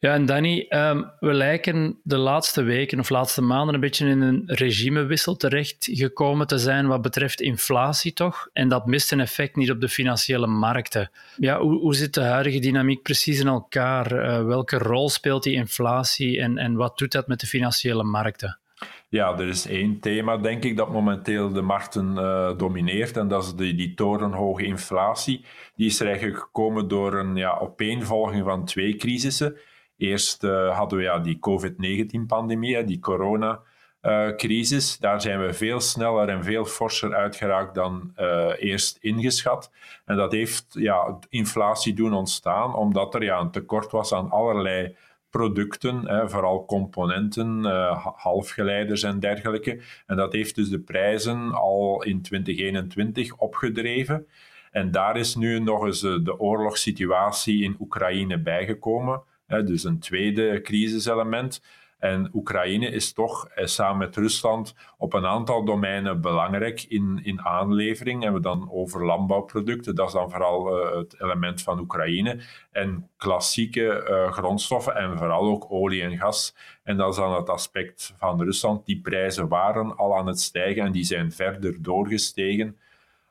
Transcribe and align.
Ja, 0.00 0.14
en 0.14 0.26
Danny, 0.26 0.66
um, 0.68 1.10
we 1.20 1.32
lijken 1.32 1.98
de 2.02 2.16
laatste 2.16 2.62
weken 2.62 2.98
of 2.98 3.08
laatste 3.08 3.42
maanden 3.42 3.74
een 3.74 3.80
beetje 3.80 4.06
in 4.08 4.20
een 4.20 4.42
regimewissel 4.46 5.36
terechtgekomen 5.36 6.46
te 6.46 6.58
zijn 6.58 6.86
wat 6.86 7.02
betreft 7.02 7.40
inflatie, 7.40 8.12
toch? 8.12 8.48
En 8.52 8.68
dat 8.68 8.86
mist 8.86 9.12
een 9.12 9.20
effect 9.20 9.56
niet 9.56 9.70
op 9.70 9.80
de 9.80 9.88
financiële 9.88 10.46
markten. 10.46 11.10
Ja, 11.36 11.60
hoe, 11.60 11.78
hoe 11.78 11.94
zit 11.94 12.14
de 12.14 12.20
huidige 12.20 12.58
dynamiek 12.58 13.02
precies 13.02 13.40
in 13.40 13.46
elkaar? 13.46 14.12
Uh, 14.12 14.44
welke 14.44 14.78
rol 14.78 15.08
speelt 15.08 15.42
die 15.42 15.54
inflatie 15.54 16.40
en, 16.40 16.58
en 16.58 16.74
wat 16.74 16.98
doet 16.98 17.12
dat 17.12 17.28
met 17.28 17.40
de 17.40 17.46
financiële 17.46 18.04
markten? 18.04 18.58
Ja, 19.08 19.38
er 19.38 19.48
is 19.48 19.66
één 19.66 20.00
thema, 20.00 20.36
denk 20.36 20.64
ik, 20.64 20.76
dat 20.76 20.92
momenteel 20.92 21.52
de 21.52 21.62
markten 21.62 22.12
uh, 22.14 22.56
domineert. 22.56 23.16
En 23.16 23.28
dat 23.28 23.44
is 23.44 23.54
die, 23.54 23.74
die 23.74 23.94
torenhoge 23.94 24.64
inflatie. 24.64 25.44
Die 25.76 25.86
is 25.86 26.00
er 26.00 26.06
eigenlijk 26.06 26.38
gekomen 26.38 26.88
door 26.88 27.14
een 27.14 27.36
ja, 27.36 27.58
opeenvolging 27.58 28.44
van 28.44 28.64
twee 28.64 28.96
crisissen. 28.96 29.56
Eerst 29.98 30.44
uh, 30.44 30.76
hadden 30.76 30.98
we 30.98 31.04
ja, 31.04 31.18
die 31.18 31.38
COVID-19-pandemie, 31.38 32.84
die 32.84 32.98
coronacrisis. 33.00 34.98
Daar 34.98 35.20
zijn 35.20 35.40
we 35.46 35.52
veel 35.52 35.80
sneller 35.80 36.28
en 36.28 36.44
veel 36.44 36.64
forser 36.64 37.14
uitgeraakt 37.14 37.74
dan 37.74 38.12
uh, 38.16 38.52
eerst 38.58 38.98
ingeschat. 39.00 39.70
En 40.04 40.16
dat 40.16 40.32
heeft 40.32 40.66
ja, 40.70 41.18
inflatie 41.28 41.94
doen 41.94 42.12
ontstaan, 42.12 42.74
omdat 42.74 43.14
er 43.14 43.22
ja, 43.24 43.40
een 43.40 43.50
tekort 43.50 43.90
was 43.90 44.12
aan 44.12 44.30
allerlei 44.30 44.96
producten, 45.30 46.30
vooral 46.30 46.64
componenten, 46.64 47.64
uh, 47.64 48.06
halfgeleiders 48.14 49.02
en 49.02 49.20
dergelijke. 49.20 49.80
En 50.06 50.16
dat 50.16 50.32
heeft 50.32 50.54
dus 50.54 50.68
de 50.68 50.80
prijzen 50.80 51.52
al 51.52 52.02
in 52.02 52.22
2021 52.22 53.36
opgedreven. 53.36 54.26
En 54.70 54.90
daar 54.90 55.16
is 55.16 55.34
nu 55.34 55.60
nog 55.60 55.84
eens 55.84 56.00
de 56.00 56.38
oorlogssituatie 56.38 57.62
in 57.62 57.76
Oekraïne 57.80 58.38
bijgekomen 58.38 59.22
dus 59.48 59.84
een 59.84 59.98
tweede 59.98 60.60
crisiselement. 60.60 61.60
En 61.98 62.30
Oekraïne 62.34 62.86
is 62.86 63.12
toch 63.12 63.48
eh, 63.48 63.66
samen 63.66 63.98
met 63.98 64.16
Rusland 64.16 64.74
op 64.98 65.12
een 65.12 65.26
aantal 65.26 65.64
domeinen 65.64 66.20
belangrijk 66.20 66.84
in, 66.88 67.20
in 67.22 67.42
aanlevering. 67.42 68.24
En 68.24 68.32
we 68.32 68.40
dan 68.40 68.70
over 68.72 69.04
landbouwproducten, 69.04 69.94
dat 69.94 70.06
is 70.06 70.12
dan 70.12 70.30
vooral 70.30 70.78
uh, 70.78 70.96
het 70.96 71.20
element 71.20 71.62
van 71.62 71.78
Oekraïne. 71.78 72.40
En 72.72 73.08
klassieke 73.16 74.06
uh, 74.08 74.32
grondstoffen 74.32 74.96
en 74.96 75.18
vooral 75.18 75.42
ook 75.42 75.66
olie 75.68 76.02
en 76.02 76.18
gas. 76.18 76.54
En 76.82 76.96
dat 76.96 77.10
is 77.10 77.16
dan 77.16 77.34
het 77.34 77.48
aspect 77.48 78.14
van 78.18 78.42
Rusland. 78.42 78.86
Die 78.86 79.00
prijzen 79.00 79.48
waren 79.48 79.96
al 79.96 80.16
aan 80.16 80.26
het 80.26 80.40
stijgen 80.40 80.82
en 80.82 80.92
die 80.92 81.04
zijn 81.04 81.32
verder 81.32 81.82
doorgestegen 81.82 82.76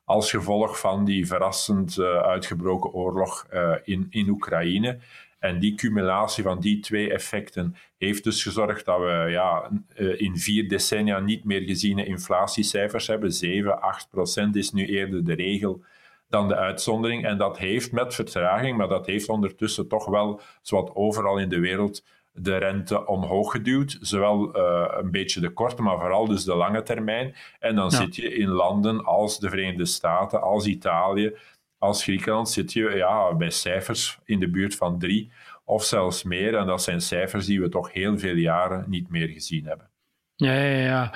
als 0.05 0.29
gevolg 0.29 0.79
van 0.79 1.05
die 1.05 1.27
verrassend 1.27 1.99
uitgebroken 1.99 2.91
oorlog 2.91 3.47
in, 3.83 4.07
in 4.09 4.29
Oekraïne. 4.29 4.99
En 5.39 5.59
die 5.59 5.75
cumulatie 5.75 6.43
van 6.43 6.59
die 6.59 6.79
twee 6.79 7.13
effecten 7.13 7.75
heeft 7.97 8.23
dus 8.23 8.43
gezorgd 8.43 8.85
dat 8.85 8.99
we 8.99 9.25
ja, 9.29 9.69
eh, 9.95 10.21
in 10.21 10.37
vier 10.37 10.69
decennia 10.69 11.19
niet 11.19 11.43
meer 11.43 11.61
geziene 11.61 12.05
inflatiecijfers 12.05 13.07
hebben. 13.07 13.31
7, 13.31 13.81
8 13.81 14.09
procent 14.09 14.55
is 14.55 14.71
nu 14.71 14.85
eerder 14.85 15.25
de 15.25 15.33
regel 15.33 15.83
dan 16.29 16.47
de 16.47 16.55
uitzondering. 16.55 17.25
En 17.25 17.37
dat 17.37 17.57
heeft 17.57 17.91
met 17.91 18.15
vertraging, 18.15 18.77
maar 18.77 18.87
dat 18.87 19.05
heeft 19.05 19.29
ondertussen 19.29 19.87
toch 19.87 20.05
wel, 20.05 20.41
zoals 20.61 20.89
overal 20.93 21.37
in 21.37 21.49
de 21.49 21.59
wereld, 21.59 22.03
de 22.33 22.57
rente 22.57 23.05
omhoog 23.05 23.51
geduwd. 23.51 23.97
Zowel 24.01 24.57
uh, 24.57 24.85
een 24.89 25.11
beetje 25.11 25.39
de 25.39 25.49
korte, 25.49 25.81
maar 25.81 25.99
vooral 25.99 26.27
dus 26.27 26.43
de 26.43 26.55
lange 26.55 26.83
termijn. 26.83 27.35
En 27.59 27.75
dan 27.75 27.91
zit 27.91 28.15
je 28.15 28.33
in 28.33 28.49
landen 28.49 29.03
als 29.03 29.39
de 29.39 29.49
Verenigde 29.49 29.85
Staten, 29.85 30.41
als 30.41 30.65
Italië, 30.65 31.35
als 31.77 32.03
Griekenland 32.03 32.49
zit 32.49 32.73
je 32.73 32.89
ja, 32.89 33.35
bij 33.35 33.49
cijfers 33.49 34.19
in 34.25 34.39
de 34.39 34.49
buurt 34.49 34.75
van 34.75 34.99
drie 34.99 35.31
of 35.65 35.83
zelfs 35.83 36.23
meer. 36.23 36.55
En 36.55 36.65
dat 36.65 36.83
zijn 36.83 37.01
cijfers 37.01 37.45
die 37.45 37.61
we 37.61 37.69
toch 37.69 37.93
heel 37.93 38.19
veel 38.19 38.35
jaren 38.35 38.85
niet 38.87 39.09
meer 39.09 39.27
gezien 39.27 39.65
hebben. 39.65 39.89
Ja, 40.35 40.53
ja, 40.53 40.77
ja. 40.77 41.13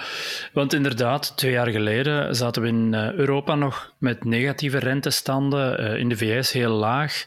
want 0.53 0.73
inderdaad, 0.73 1.38
twee 1.38 1.51
jaar 1.51 1.67
geleden 1.67 2.35
zaten 2.35 2.61
we 2.61 2.67
in 2.67 2.94
eh, 2.94 3.13
Europa 3.13 3.55
nog 3.55 3.94
met 3.97 4.23
negatieve 4.23 4.77
rentestanden, 4.77 5.77
eh, 5.77 5.99
in 5.99 6.09
de 6.09 6.17
VS 6.17 6.51
heel 6.51 6.72
laag. 6.72 7.25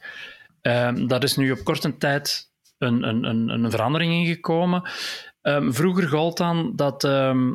Ehm, 0.61 1.07
dat 1.07 1.23
is 1.23 1.37
nu 1.37 1.51
op 1.51 1.65
korte 1.65 1.97
tijd 1.97 2.53
een, 2.79 3.03
een, 3.09 3.25
een, 3.25 3.49
een 3.49 3.71
verandering 3.71 4.13
ingekomen. 4.13 4.83
Um, 5.43 5.75
vroeger 5.75 6.09
gold 6.09 6.37
dan 6.37 6.73
dat 6.77 7.05
ehm, 7.05 7.53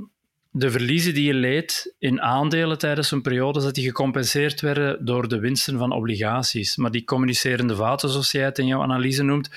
de 0.52 0.72
verliezen 0.72 1.14
die 1.14 1.26
je 1.26 1.34
leed 1.34 1.96
in 2.00 2.22
aandelen 2.22 2.78
tijdens 2.78 3.08
zo'n 3.08 3.22
periode, 3.22 3.62
dat 3.62 3.76
die 3.76 3.84
gecompenseerd 3.84 4.62
werden 4.62 5.06
door 5.06 5.28
de 5.28 5.40
winsten 5.40 5.78
van 5.78 5.92
obligaties. 5.92 6.76
Maar 6.76 6.92
die 6.92 7.04
communicerende 7.04 7.76
vaten, 7.76 8.10
zoals 8.10 8.32
jij 8.32 8.44
het 8.44 8.58
in 8.58 8.68
jouw 8.68 8.82
analyse 8.82 9.24
noemt, 9.24 9.50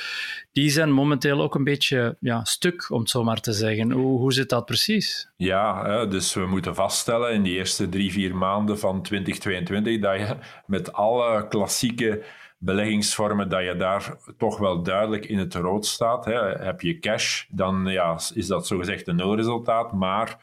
die 0.53 0.71
zijn 0.71 0.93
momenteel 0.93 1.43
ook 1.43 1.55
een 1.55 1.65
beetje 1.65 2.17
ja, 2.21 2.45
stuk, 2.45 2.91
om 2.91 3.01
het 3.01 3.11
zo 3.11 3.25
maar 3.25 3.41
te 3.41 3.53
zeggen. 3.53 3.91
Hoe, 3.91 4.19
hoe 4.19 4.33
zit 4.33 4.49
dat 4.49 4.65
precies? 4.65 5.31
Ja, 5.37 6.07
dus 6.07 6.35
we 6.35 6.47
moeten 6.47 6.75
vaststellen 6.75 7.33
in 7.33 7.43
die 7.43 7.55
eerste 7.55 7.89
drie, 7.89 8.13
vier 8.13 8.37
maanden 8.37 8.79
van 8.79 9.03
2022 9.03 10.01
dat 10.01 10.19
je 10.19 10.37
met 10.67 10.93
alle 10.93 11.49
klassieke 11.49 12.25
beleggingsvormen 12.59 13.49
dat 13.49 13.65
je 13.65 13.77
daar 13.77 14.17
toch 14.39 14.59
wel 14.59 14.83
duidelijk 14.83 15.27
in 15.27 15.39
het 15.39 15.55
rood 15.55 15.87
staat. 15.87 16.25
Heb 16.59 16.81
je 16.81 16.99
cash, 16.99 17.45
dan 17.49 17.87
ja, 17.87 18.19
is 18.35 18.47
dat 18.47 18.67
zogezegd 18.67 19.09
een 19.09 19.17
nulresultaat, 19.17 19.93
maar 19.93 20.39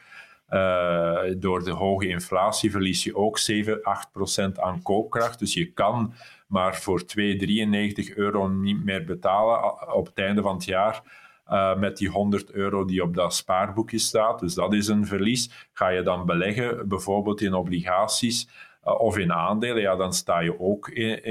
uh, 0.50 1.20
door 1.36 1.64
de 1.64 1.70
hoge 1.70 2.08
inflatie 2.08 2.70
verlies 2.70 3.04
je 3.04 3.16
ook 3.16 3.38
7, 3.38 3.82
8 3.82 4.12
procent 4.12 4.60
aan 4.60 4.82
koopkracht. 4.82 5.38
Dus 5.38 5.54
je 5.54 5.72
kan 5.72 6.14
maar 6.46 6.76
voor 6.76 7.00
2,93 7.00 8.14
euro 8.14 8.48
niet 8.48 8.84
meer 8.84 9.04
betalen 9.04 9.92
op 9.94 10.06
het 10.06 10.18
einde 10.18 10.42
van 10.42 10.54
het 10.54 10.64
jaar. 10.64 11.02
Uh, 11.48 11.76
met 11.76 11.96
die 11.96 12.08
100 12.08 12.50
euro 12.50 12.84
die 12.84 13.02
op 13.02 13.14
dat 13.14 13.34
spaarboekje 13.34 13.98
staat. 13.98 14.40
Dus 14.40 14.54
dat 14.54 14.72
is 14.72 14.88
een 14.88 15.06
verlies. 15.06 15.68
Ga 15.72 15.88
je 15.88 16.02
dan 16.02 16.26
beleggen, 16.26 16.88
bijvoorbeeld 16.88 17.40
in 17.40 17.54
obligaties 17.54 18.48
uh, 18.84 19.00
of 19.00 19.18
in 19.18 19.32
aandelen, 19.32 19.82
ja, 19.82 19.96
dan 19.96 20.12
sta 20.12 20.40
je 20.40 20.60
ook 20.60 20.88
in, 20.88 21.22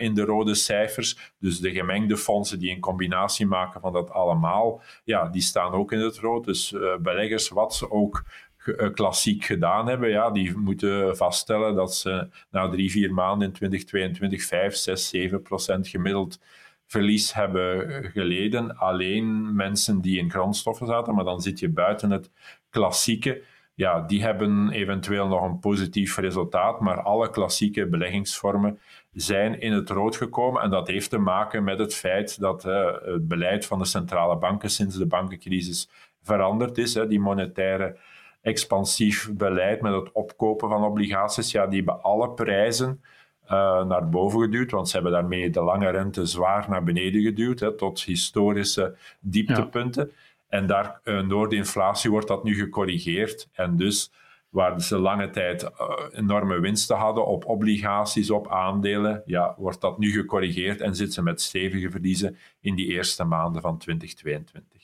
in, 0.00 0.14
de 0.14 0.24
rode 0.24 0.54
cijfers. 0.54 1.32
Dus 1.38 1.60
de 1.60 1.70
gemengde 1.70 2.16
fondsen 2.16 2.58
die 2.58 2.70
een 2.70 2.80
combinatie 2.80 3.46
maken 3.46 3.80
van 3.80 3.92
dat 3.92 4.10
allemaal, 4.10 4.82
ja, 5.04 5.28
die 5.28 5.42
staan 5.42 5.72
ook 5.72 5.92
in 5.92 6.00
het 6.00 6.18
rood. 6.18 6.44
Dus 6.44 6.74
beleggers, 7.00 7.48
wat 7.48 7.74
ze 7.74 7.90
ook 7.90 8.22
eh, 8.24 8.49
klassiek 8.94 9.44
gedaan 9.44 9.86
hebben, 9.86 10.08
ja, 10.08 10.30
die 10.30 10.56
moeten 10.56 11.16
vaststellen 11.16 11.74
dat 11.74 11.94
ze 11.94 12.28
na 12.50 12.68
drie, 12.68 12.90
vier 12.90 13.14
maanden 13.14 13.46
in 13.46 13.54
2022 13.54 14.42
5, 14.42 14.74
6, 14.74 15.08
7 15.08 15.42
procent 15.42 15.88
gemiddeld 15.88 16.40
verlies 16.86 17.34
hebben 17.34 18.04
geleden. 18.04 18.76
Alleen 18.76 19.54
mensen 19.54 20.00
die 20.00 20.18
in 20.18 20.30
grondstoffen 20.30 20.86
zaten, 20.86 21.14
maar 21.14 21.24
dan 21.24 21.40
zit 21.40 21.58
je 21.58 21.68
buiten 21.68 22.10
het 22.10 22.30
klassieke, 22.70 23.42
ja, 23.80 24.00
die 24.00 24.22
hebben 24.22 24.70
eventueel 24.70 25.26
nog 25.28 25.42
een 25.42 25.58
positief 25.58 26.16
resultaat, 26.16 26.80
maar 26.80 27.02
alle 27.02 27.30
klassieke 27.30 27.86
beleggingsvormen 27.86 28.78
zijn 29.12 29.60
in 29.60 29.72
het 29.72 29.90
rood 29.90 30.16
gekomen. 30.16 30.62
En 30.62 30.70
dat 30.70 30.88
heeft 30.88 31.10
te 31.10 31.18
maken 31.18 31.64
met 31.64 31.78
het 31.78 31.94
feit 31.94 32.40
dat 32.40 32.64
uh, 32.64 32.92
het 33.02 33.28
beleid 33.28 33.66
van 33.66 33.78
de 33.78 33.84
centrale 33.84 34.36
banken 34.36 34.70
sinds 34.70 34.96
de 34.96 35.06
bankencrisis 35.06 35.88
veranderd 36.22 36.78
is. 36.78 36.94
Hè, 36.94 37.06
die 37.06 37.20
monetaire 37.20 37.98
expansief 38.42 39.32
beleid 39.32 39.80
met 39.80 39.92
het 39.92 40.12
opkopen 40.12 40.68
van 40.68 40.84
obligaties, 40.84 41.50
ja, 41.50 41.66
die 41.66 41.76
hebben 41.76 42.02
alle 42.02 42.30
prijzen 42.30 43.00
uh, 43.44 43.84
naar 43.84 44.08
boven 44.08 44.40
geduwd, 44.40 44.70
want 44.70 44.88
ze 44.88 44.94
hebben 44.94 45.12
daarmee 45.12 45.50
de 45.50 45.62
lange 45.62 45.90
rente 45.90 46.26
zwaar 46.26 46.66
naar 46.68 46.82
beneden 46.82 47.22
geduwd, 47.22 47.60
hè, 47.60 47.76
tot 47.76 48.02
historische 48.02 48.96
dieptepunten. 49.20 50.12
En 50.48 50.66
daar, 50.66 51.00
uh, 51.04 51.28
door 51.28 51.48
de 51.48 51.56
inflatie 51.56 52.10
wordt 52.10 52.28
dat 52.28 52.44
nu 52.44 52.54
gecorrigeerd. 52.54 53.48
En 53.52 53.76
dus 53.76 54.12
waar 54.48 54.80
ze 54.80 54.98
lange 54.98 55.30
tijd 55.30 55.62
uh, 55.62 55.70
enorme 56.12 56.60
winsten 56.60 56.96
hadden 56.96 57.26
op 57.26 57.46
obligaties, 57.46 58.30
op 58.30 58.48
aandelen, 58.48 59.22
ja, 59.26 59.54
wordt 59.58 59.80
dat 59.80 59.98
nu 59.98 60.10
gecorrigeerd 60.12 60.80
en 60.80 60.94
zitten 60.94 61.14
ze 61.14 61.22
met 61.22 61.40
stevige 61.40 61.90
verliezen 61.90 62.36
in 62.60 62.74
die 62.74 62.86
eerste 62.86 63.24
maanden 63.24 63.62
van 63.62 63.78
2022. 63.78 64.79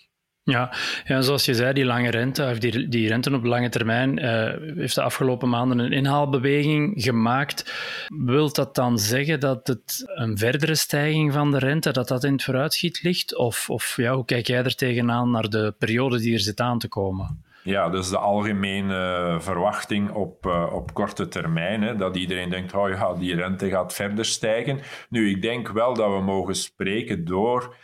Ja, 0.50 0.72
ja, 1.04 1.20
zoals 1.20 1.44
je 1.44 1.54
zei, 1.54 1.72
die 1.72 1.84
lange 1.84 2.10
rente, 2.10 2.48
of 2.50 2.58
die, 2.58 2.88
die 2.88 3.08
rente 3.08 3.34
op 3.34 3.44
lange 3.44 3.68
termijn, 3.68 4.24
uh, 4.24 4.76
heeft 4.76 4.94
de 4.94 5.02
afgelopen 5.02 5.48
maanden 5.48 5.78
een 5.78 5.92
inhaalbeweging 5.92 7.02
gemaakt. 7.02 7.74
Wilt 8.08 8.54
dat 8.54 8.74
dan 8.74 8.98
zeggen 8.98 9.40
dat 9.40 9.66
het 9.66 10.02
een 10.14 10.38
verdere 10.38 10.74
stijging 10.74 11.32
van 11.32 11.50
de 11.50 11.58
rente, 11.58 11.90
dat 11.90 12.08
dat 12.08 12.24
in 12.24 12.32
het 12.32 12.44
vooruitschiet 12.44 13.02
ligt? 13.02 13.36
Of, 13.36 13.70
of 13.70 13.96
ja, 13.96 14.14
hoe 14.14 14.24
kijk 14.24 14.46
jij 14.46 14.64
er 14.64 14.74
tegenaan 14.74 15.30
naar 15.30 15.48
de 15.48 15.74
periode 15.78 16.18
die 16.18 16.34
er 16.34 16.40
zit 16.40 16.60
aan 16.60 16.78
te 16.78 16.88
komen? 16.88 17.44
Ja, 17.62 17.88
dus 17.88 18.08
de 18.08 18.18
algemene 18.18 19.36
verwachting 19.40 20.10
op, 20.10 20.46
uh, 20.46 20.72
op 20.72 20.94
korte 20.94 21.28
termijn. 21.28 21.82
Hè, 21.82 21.96
dat 21.96 22.16
iedereen 22.16 22.50
denkt, 22.50 22.74
oh 22.74 22.88
ja, 22.88 23.14
die 23.14 23.34
rente 23.34 23.68
gaat 23.68 23.94
verder 23.94 24.24
stijgen. 24.24 24.80
Nu, 25.08 25.30
ik 25.30 25.42
denk 25.42 25.68
wel 25.68 25.94
dat 25.94 26.10
we 26.10 26.20
mogen 26.20 26.54
spreken 26.54 27.24
door 27.24 27.74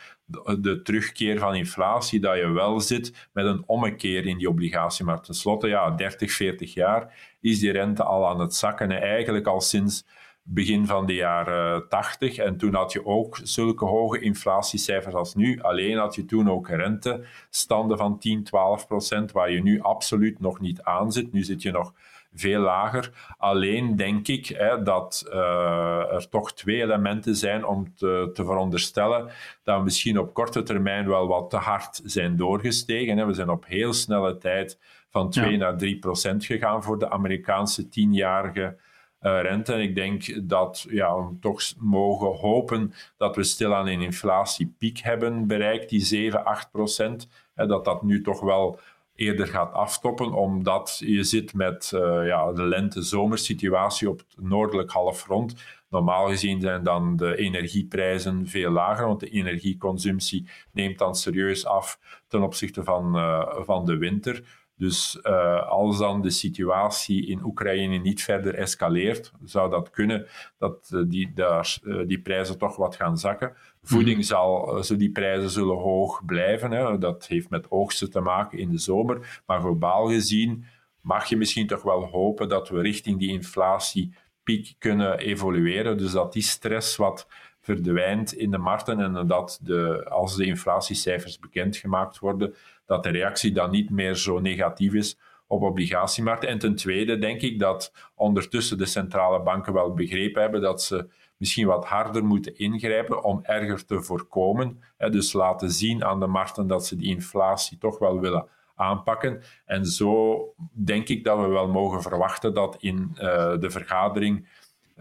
de, 0.60 0.80
terugkeer 0.82 1.38
van 1.38 1.54
inflatie, 1.54 2.20
dat 2.20 2.36
je 2.36 2.50
wel 2.50 2.80
zit 2.80 3.28
met 3.32 3.44
een 3.44 3.62
ommekeer 3.66 4.26
in 4.26 4.38
die 4.38 4.48
obligatiemarkt. 4.48 5.24
Ten 5.24 5.34
slotte, 5.34 5.68
ja, 5.68 5.90
30, 5.90 6.32
40 6.32 6.74
jaar 6.74 7.34
is 7.40 7.58
die 7.58 7.72
rente 7.72 8.02
al 8.02 8.28
aan 8.28 8.40
het 8.40 8.54
zakken. 8.54 8.90
En 8.90 9.02
eigenlijk 9.02 9.46
al 9.46 9.60
sinds 9.60 10.04
begin 10.44 10.86
van 10.86 11.06
de 11.06 11.14
jaren 11.14 11.88
80. 11.88 12.36
En 12.36 12.56
toen 12.56 12.74
had 12.74 12.92
je 12.92 13.06
ook 13.06 13.38
zulke 13.42 13.84
hoge 13.84 14.20
inflatiecijfers 14.20 15.14
als 15.14 15.34
nu. 15.34 15.60
Alleen 15.60 15.98
had 15.98 16.14
je 16.14 16.24
toen 16.24 16.50
ook 16.50 16.68
rentestanden 16.68 17.98
van 17.98 18.18
10, 18.18 18.44
12 18.44 18.86
procent, 18.86 19.32
waar 19.32 19.50
je 19.50 19.62
nu 19.62 19.80
absoluut 19.80 20.40
nog 20.40 20.60
niet 20.60 20.82
aan 20.82 21.12
zit. 21.12 21.32
Nu 21.32 21.42
zit 21.42 21.62
je 21.62 21.70
nog 21.70 21.92
veel 22.34 22.60
lager. 22.60 23.34
Alleen 23.38 23.96
denk 23.96 24.28
ik 24.28 24.46
hè, 24.46 24.82
dat 24.82 25.24
uh, 25.26 26.12
er 26.12 26.28
toch 26.28 26.52
twee 26.52 26.82
elementen 26.82 27.36
zijn 27.36 27.66
om 27.66 27.94
te, 27.94 28.30
te, 28.34 28.44
veronderstellen 28.44 29.30
dat 29.62 29.76
we 29.76 29.84
misschien 29.84 30.18
op 30.18 30.34
korte 30.34 30.62
termijn 30.62 31.08
wel 31.08 31.26
wat 31.26 31.50
te 31.50 31.56
hard 31.56 32.00
zijn 32.04 32.36
doorgestegen. 32.36 33.18
Hè. 33.18 33.26
We 33.26 33.32
zijn 33.32 33.50
op 33.50 33.66
heel 33.66 33.92
snelle 33.92 34.38
tijd 34.38 34.78
van 35.10 35.30
2 35.30 35.56
naar 35.56 35.76
3 35.76 35.98
procent 35.98 36.44
gegaan 36.44 36.82
voor 36.82 36.98
de 36.98 37.10
Amerikaanse 37.10 37.88
tienjarige 37.88 38.76
uh, 39.22 39.40
rente. 39.42 39.72
En 39.72 39.80
ik 39.80 39.94
denk 39.94 40.48
dat 40.48 40.86
ja, 40.88 41.16
we 41.16 41.38
toch 41.40 41.62
mogen 41.78 42.38
hopen 42.38 42.92
dat 43.16 43.36
we 43.36 43.42
stilaan 43.42 43.86
een 43.86 44.00
inflatiepiek 44.00 44.98
hebben 44.98 45.46
bereikt, 45.46 45.88
die 45.88 46.04
7, 46.04 46.44
8 46.44 46.70
procent. 46.70 47.28
dat 47.54 47.84
dat 47.84 48.02
nu 48.02 48.22
toch 48.22 48.40
wel 48.40 48.78
eerder 49.14 49.46
gaat 49.46 49.72
afstoppen, 49.72 50.32
omdat 50.32 51.00
je 51.04 51.22
zit 51.22 51.54
met 51.54 51.92
uh, 51.94 52.00
ja, 52.26 52.52
de 52.52 52.62
lente-zomersituatie 52.62 54.08
op 54.08 54.18
het 54.18 54.34
noordelijk 54.46 54.90
halfrond. 54.90 55.54
Normaal 55.88 56.28
gezien 56.28 56.60
zijn 56.60 56.82
dan 56.82 57.16
de 57.16 57.36
energieprijzen 57.36 58.46
veel 58.46 58.70
lager, 58.70 59.06
want 59.06 59.20
de 59.20 59.28
energieconsumptie 59.28 60.48
neemt 60.72 60.98
dan 60.98 61.14
serieus 61.14 61.66
af 61.66 61.98
ten 62.28 62.42
opzichte 62.42 62.84
van, 62.84 63.16
uh, 63.16 63.56
van 63.60 63.84
de 63.84 63.96
winter. 63.96 64.61
Dus 64.76 65.18
uh, 65.22 65.68
als 65.68 65.98
dan 65.98 66.22
de 66.22 66.30
situatie 66.30 67.26
in 67.26 67.44
Oekraïne 67.44 67.96
niet 67.96 68.22
verder 68.22 68.54
escaleert, 68.54 69.32
zou 69.44 69.70
dat 69.70 69.90
kunnen 69.90 70.26
dat 70.58 70.90
uh, 70.94 71.02
die, 71.06 71.32
daar, 71.34 71.78
uh, 71.82 72.06
die 72.06 72.20
prijzen 72.20 72.58
toch 72.58 72.76
wat 72.76 72.96
gaan 72.96 73.18
zakken. 73.18 73.56
Voeding 73.82 74.16
mm. 74.16 74.22
zal, 74.22 74.82
die 74.96 75.12
prijzen 75.12 75.50
zullen 75.50 75.76
hoog 75.76 76.24
blijven. 76.24 76.70
Hè. 76.70 76.98
Dat 76.98 77.26
heeft 77.26 77.50
met 77.50 77.70
oogsten 77.70 78.10
te 78.10 78.20
maken 78.20 78.58
in 78.58 78.70
de 78.70 78.78
zomer. 78.78 79.42
Maar 79.46 79.60
globaal 79.60 80.06
gezien 80.06 80.64
mag 81.00 81.26
je 81.26 81.36
misschien 81.36 81.66
toch 81.66 81.82
wel 81.82 82.04
hopen 82.04 82.48
dat 82.48 82.68
we 82.68 82.80
richting 82.80 83.18
die 83.18 83.30
inflatiepiek 83.30 84.74
kunnen 84.78 85.18
evolueren. 85.18 85.98
Dus 85.98 86.12
dat 86.12 86.32
die 86.32 86.42
stress 86.42 86.96
wat 86.96 87.26
verdwijnt 87.62 88.32
in 88.32 88.50
de 88.50 88.58
markten 88.58 89.00
en 89.00 89.26
dat 89.26 89.60
de, 89.62 90.06
als 90.08 90.36
de 90.36 90.44
inflatiecijfers 90.44 91.38
bekendgemaakt 91.38 92.18
worden, 92.18 92.54
dat 92.86 93.02
de 93.02 93.10
reactie 93.10 93.52
dan 93.52 93.70
niet 93.70 93.90
meer 93.90 94.14
zo 94.14 94.40
negatief 94.40 94.92
is 94.92 95.18
op 95.46 95.62
obligatiemarkten. 95.62 96.48
En 96.48 96.58
ten 96.58 96.74
tweede 96.74 97.18
denk 97.18 97.40
ik 97.40 97.58
dat 97.58 97.92
ondertussen 98.14 98.78
de 98.78 98.86
centrale 98.86 99.42
banken 99.42 99.72
wel 99.72 99.94
begrepen 99.94 100.42
hebben 100.42 100.60
dat 100.60 100.82
ze 100.82 101.08
misschien 101.36 101.66
wat 101.66 101.84
harder 101.84 102.24
moeten 102.24 102.58
ingrijpen 102.58 103.24
om 103.24 103.40
erger 103.42 103.84
te 103.84 104.02
voorkomen. 104.02 104.82
Dus 105.10 105.32
laten 105.32 105.70
zien 105.70 106.04
aan 106.04 106.20
de 106.20 106.26
markten 106.26 106.66
dat 106.66 106.86
ze 106.86 106.96
die 106.96 107.08
inflatie 107.08 107.78
toch 107.78 107.98
wel 107.98 108.20
willen 108.20 108.46
aanpakken. 108.74 109.42
En 109.64 109.84
zo 109.84 110.38
denk 110.72 111.08
ik 111.08 111.24
dat 111.24 111.38
we 111.40 111.46
wel 111.46 111.68
mogen 111.68 112.02
verwachten 112.02 112.54
dat 112.54 112.76
in 112.80 113.10
uh, 113.14 113.18
de 113.58 113.70
vergadering 113.70 114.48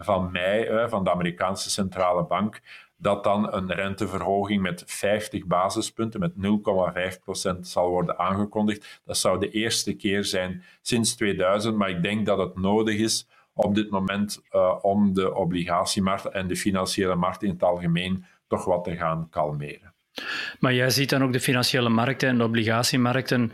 van 0.03 0.31
mei 0.31 0.87
van 0.89 1.03
de 1.03 1.11
Amerikaanse 1.11 1.69
centrale 1.69 2.23
bank 2.23 2.61
dat 3.01 3.23
dan 3.23 3.53
een 3.53 3.73
renteverhoging 3.73 4.61
met 4.61 4.83
50 4.85 5.45
basispunten, 5.45 6.19
met 6.19 6.33
0,5% 7.55 7.59
zal 7.59 7.89
worden 7.89 8.19
aangekondigd. 8.19 9.01
Dat 9.05 9.17
zou 9.17 9.39
de 9.39 9.49
eerste 9.49 9.93
keer 9.93 10.23
zijn 10.23 10.63
sinds 10.81 11.15
2000, 11.15 11.75
maar 11.75 11.89
ik 11.89 12.03
denk 12.03 12.25
dat 12.25 12.37
het 12.37 12.55
nodig 12.55 12.99
is 12.99 13.27
op 13.53 13.75
dit 13.75 13.89
moment 13.89 14.41
uh, 14.51 14.75
om 14.81 15.13
de 15.13 15.35
obligatiemarkt 15.35 16.25
en 16.25 16.47
de 16.47 16.55
financiële 16.55 17.15
markt 17.15 17.43
in 17.43 17.49
het 17.49 17.63
algemeen 17.63 18.25
toch 18.47 18.65
wat 18.65 18.83
te 18.83 18.95
gaan 18.95 19.27
kalmeren. 19.29 19.93
Maar 20.59 20.73
jij 20.73 20.89
ziet 20.89 21.09
dan 21.09 21.23
ook 21.23 21.33
de 21.33 21.39
financiële 21.39 21.89
markten 21.89 22.29
en 22.29 22.37
de 22.37 22.43
obligatiemarkten 22.43 23.51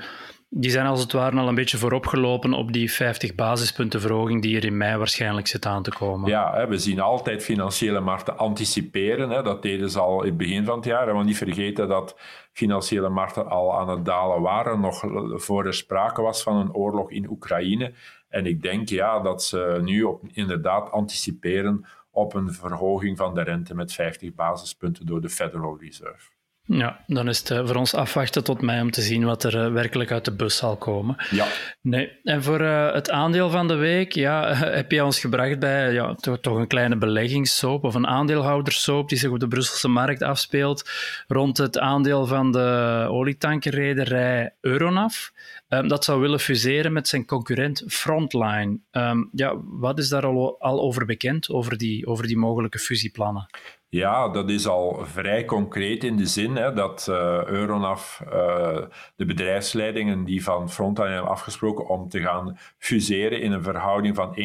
die 0.49 0.71
zijn 0.71 0.85
als 0.85 1.01
het 1.01 1.11
ware 1.11 1.39
al 1.39 1.47
een 1.47 1.55
beetje 1.55 1.77
vooropgelopen 1.77 2.53
op 2.53 2.73
die 2.73 2.91
50 2.91 3.35
basispunten 3.35 4.01
verhoging 4.01 4.41
die 4.41 4.57
er 4.57 4.65
in 4.65 4.77
mei 4.77 4.97
waarschijnlijk 4.97 5.47
zit 5.47 5.65
aan 5.65 5.83
te 5.83 5.91
komen. 5.91 6.29
Ja, 6.29 6.67
we 6.67 6.77
zien 6.77 6.99
altijd 6.99 7.43
financiële 7.43 7.99
markten 7.99 8.37
anticiperen. 8.37 9.43
Dat 9.43 9.61
deden 9.61 9.89
ze 9.89 9.99
al 9.99 10.21
in 10.21 10.27
het 10.27 10.37
begin 10.37 10.65
van 10.65 10.75
het 10.75 10.85
jaar. 10.85 11.17
We 11.17 11.23
niet 11.23 11.37
vergeten 11.37 11.87
dat 11.87 12.15
financiële 12.51 13.09
markten 13.09 13.47
al 13.47 13.79
aan 13.79 13.89
het 13.89 14.05
dalen 14.05 14.41
waren, 14.41 14.79
nog 14.79 15.03
voor 15.41 15.65
er 15.65 15.73
sprake 15.73 16.21
was 16.21 16.43
van 16.43 16.55
een 16.55 16.73
oorlog 16.73 17.11
in 17.11 17.29
Oekraïne. 17.29 17.93
En 18.29 18.45
ik 18.45 18.61
denk 18.61 18.89
ja, 18.89 19.19
dat 19.19 19.43
ze 19.43 19.79
nu 19.83 20.07
inderdaad 20.31 20.91
anticiperen 20.91 21.85
op 22.11 22.33
een 22.33 22.53
verhoging 22.53 23.17
van 23.17 23.33
de 23.33 23.41
rente 23.41 23.75
met 23.75 23.93
50 23.93 24.33
basispunten 24.33 25.05
door 25.05 25.21
de 25.21 25.29
Federal 25.29 25.77
Reserve. 25.79 26.36
Ja, 26.67 27.03
dan 27.07 27.29
is 27.29 27.39
het 27.39 27.49
eh, 27.49 27.65
voor 27.65 27.75
ons 27.75 27.93
afwachten 27.93 28.43
tot 28.43 28.61
mei 28.61 28.81
om 28.81 28.91
te 28.91 29.01
zien 29.01 29.25
wat 29.25 29.43
er 29.43 29.65
eh, 29.65 29.71
werkelijk 29.71 30.11
uit 30.11 30.25
de 30.25 30.35
bus 30.35 30.55
zal 30.55 30.77
komen. 30.77 31.15
Ja. 31.29 31.47
Nee. 31.81 32.11
En 32.23 32.43
voor 32.43 32.61
uh, 32.61 32.93
het 32.93 33.09
aandeel 33.09 33.49
van 33.49 33.67
de 33.67 33.75
week, 33.75 34.11
ja, 34.11 34.53
heb 34.53 34.91
je 34.91 35.03
ons 35.03 35.19
gebracht 35.19 35.59
bij 35.59 35.93
ja, 35.93 36.15
toch, 36.15 36.39
toch 36.39 36.57
een 36.57 36.67
kleine 36.67 36.97
beleggingssoap 36.97 37.83
of 37.83 37.95
een 37.95 38.07
aandeelhouderssoap 38.07 39.09
die 39.09 39.17
zich 39.17 39.29
op 39.29 39.39
de 39.39 39.47
Brusselse 39.47 39.87
markt 39.87 40.21
afspeelt 40.21 40.89
rond 41.27 41.57
het 41.57 41.79
aandeel 41.79 42.25
van 42.25 42.51
de 42.51 43.07
olietankerrederij 43.09 44.55
Euronav. 44.61 45.29
Um, 45.69 45.87
dat 45.87 46.03
zou 46.03 46.21
willen 46.21 46.39
fuseren 46.39 46.93
met 46.93 47.07
zijn 47.07 47.25
concurrent 47.25 47.83
Frontline. 47.87 48.79
Um, 48.91 49.29
ja, 49.31 49.55
wat 49.63 49.99
is 49.99 50.09
daar 50.09 50.25
al, 50.25 50.59
al 50.59 50.81
over 50.81 51.05
bekend, 51.05 51.49
over 51.49 51.77
die, 51.77 52.07
over 52.07 52.27
die 52.27 52.37
mogelijke 52.37 52.79
fusieplannen? 52.79 53.45
Ja, 53.89 54.29
dat 54.29 54.49
is 54.49 54.67
al 54.67 55.05
vrij 55.05 55.45
concreet 55.45 56.03
in 56.03 56.17
de 56.17 56.25
zin 56.25 56.55
hè, 56.55 56.73
dat 56.73 57.07
uh, 57.09 57.45
Euronav, 57.45 58.19
uh, 58.21 58.81
de 59.15 59.25
bedrijfsleidingen 59.25 60.23
die 60.23 60.43
van 60.43 60.69
Frontline 60.69 61.09
hebben 61.09 61.31
afgesproken 61.31 61.87
om 61.87 62.09
te 62.09 62.19
gaan 62.19 62.57
fuseren 62.77 63.41
in 63.41 63.51
een 63.51 63.63
verhouding 63.63 64.15
van 64.15 64.35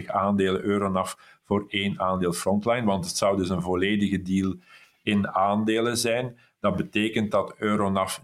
1,45 0.00 0.06
aandelen 0.06 0.62
Euronav 0.62 1.14
voor 1.44 1.64
één 1.68 2.00
aandeel 2.00 2.32
Frontline, 2.32 2.84
want 2.84 3.04
het 3.04 3.16
zou 3.16 3.36
dus 3.36 3.48
een 3.48 3.62
volledige 3.62 4.22
deal 4.22 4.54
in 5.02 5.28
aandelen 5.28 5.96
zijn. 5.96 6.38
Dat 6.60 6.76
betekent 6.76 7.30
dat 7.30 7.54
Euronav 7.58 8.18
59% 8.18 8.22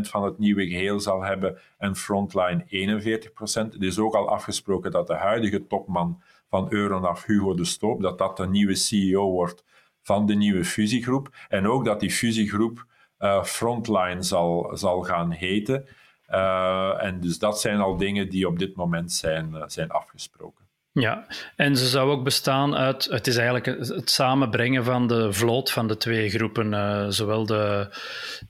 van 0.00 0.24
het 0.24 0.38
nieuwe 0.38 0.66
geheel 0.66 1.00
zal 1.00 1.22
hebben 1.22 1.58
en 1.78 1.96
Frontline 1.96 2.64
41%. 2.64 3.72
Het 3.72 3.82
is 3.82 3.98
ook 3.98 4.14
al 4.14 4.28
afgesproken 4.28 4.90
dat 4.90 5.06
de 5.06 5.14
huidige 5.14 5.66
topman 5.66 6.22
van 6.54 6.66
Euronav, 6.68 7.24
Hugo 7.24 7.54
de 7.54 7.64
Stoop, 7.64 8.02
dat 8.02 8.18
dat 8.18 8.36
de 8.36 8.46
nieuwe 8.46 8.74
CEO 8.74 9.30
wordt 9.30 9.64
van 10.02 10.26
de 10.26 10.34
nieuwe 10.34 10.64
fusiegroep. 10.64 11.28
En 11.48 11.68
ook 11.68 11.84
dat 11.84 12.00
die 12.00 12.10
fusiegroep 12.10 12.84
uh, 13.18 13.42
Frontline 13.44 14.22
zal, 14.22 14.70
zal 14.74 15.02
gaan 15.02 15.30
heten. 15.30 15.86
Uh, 16.30 17.04
en 17.04 17.20
dus 17.20 17.38
dat 17.38 17.60
zijn 17.60 17.80
al 17.80 17.96
dingen 17.96 18.28
die 18.28 18.46
op 18.46 18.58
dit 18.58 18.76
moment 18.76 19.12
zijn, 19.12 19.50
uh, 19.54 19.62
zijn 19.66 19.90
afgesproken. 19.90 20.64
Ja, 20.92 21.26
en 21.56 21.76
ze 21.76 21.86
zou 21.86 22.10
ook 22.10 22.24
bestaan 22.24 22.76
uit, 22.76 23.04
het 23.04 23.26
is 23.26 23.36
eigenlijk 23.36 23.88
het 23.88 24.10
samenbrengen 24.10 24.84
van 24.84 25.06
de 25.06 25.32
vloot 25.32 25.70
van 25.70 25.86
de 25.88 25.96
twee 25.96 26.30
groepen, 26.30 26.72
uh, 26.72 27.06
zowel 27.08 27.46
de, 27.46 27.88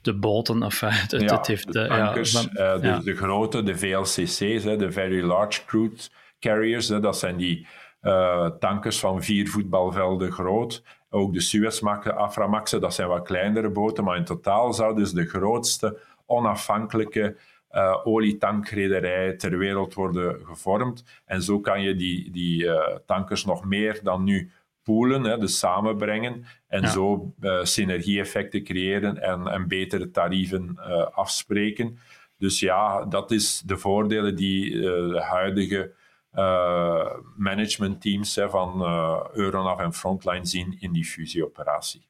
de 0.01 0.13
boten, 0.13 0.63
enfin, 0.63 0.91
het, 0.91 1.11
ja, 1.11 1.37
het 1.37 1.47
heeft 1.47 1.73
de, 1.73 1.87
tankers, 1.87 2.31
ja, 2.31 2.39
van, 2.39 2.81
de, 2.81 3.03
de, 3.03 3.15
grote, 3.15 3.63
de 3.63 3.77
VLCC's, 3.77 4.63
de 4.63 4.91
Very 4.91 5.21
Large 5.21 5.65
Crude 5.65 6.01
Carriers, 6.39 6.87
dat 6.87 7.17
zijn 7.17 7.37
die 7.37 7.67
uh, 8.05 8.49
tankers 8.59 8.99
van 8.99 9.23
vier 9.23 9.47
voetbalvelden 9.47 10.31
groot. 10.31 10.83
Ook 11.09 11.33
de 11.33 11.39
Suezmaxen, 11.39 12.15
Aframaxen, 12.15 12.81
dat 12.81 12.93
zijn 12.93 13.07
wat 13.07 13.27
kleinere 13.27 13.69
boten, 13.69 14.03
maar 14.03 14.17
in 14.17 14.25
totaal 14.25 14.73
zou 14.73 14.95
dus 14.95 15.11
de 15.11 15.25
grootste 15.25 15.99
onafhankelijke 16.25 17.37
uh, 17.71 17.95
olietankrederij 18.03 19.33
ter 19.33 19.57
wereld 19.57 19.93
worden 19.93 20.39
gevormd. 20.45 21.03
En 21.25 21.41
zo 21.41 21.59
kan 21.59 21.81
je 21.81 21.95
die, 21.95 22.31
die 22.31 22.63
uh, 22.63 22.95
tankers 23.05 23.45
nog 23.45 23.65
meer 23.65 23.99
dan 24.03 24.23
nu 24.23 24.51
poolen, 24.83 25.23
hè, 25.23 25.37
dus 25.37 25.59
samenbrengen 25.59 26.45
en 26.67 26.87
zo 26.87 27.33
uh, 27.41 27.63
synergie-effecten 27.63 28.63
creëren 28.63 29.21
en, 29.21 29.47
en 29.47 29.67
betere 29.67 30.11
tarieven 30.11 30.79
afspreken. 31.11 31.99
Dus 32.37 32.59
ja, 32.59 33.05
dat 33.05 33.31
is 33.31 33.61
de 33.65 33.77
voordelen 33.77 34.35
die 34.35 34.71
de 34.81 35.21
huidige 35.21 35.93
managementteams 37.35 38.35
hè, 38.35 38.49
van 38.49 38.81
Euronav 39.33 39.79
en 39.79 39.93
Frontline 39.93 40.45
zien 40.45 40.77
in 40.79 40.91
die 40.91 41.05
fusieoperatie. 41.05 42.07